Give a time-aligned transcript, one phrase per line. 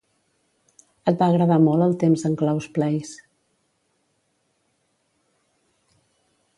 [1.11, 3.29] Et va agradar molt el temps en Klaus 'Place.